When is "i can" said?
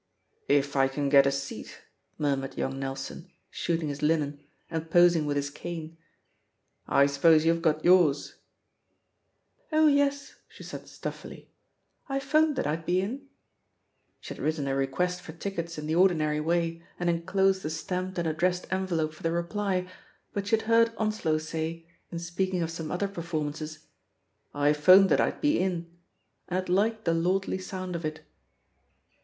0.75-1.09